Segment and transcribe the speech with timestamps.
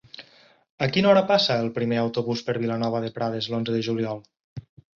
[0.85, 4.27] A quina hora passa el primer autobús per Vilanova de Prades l'onze de juliol?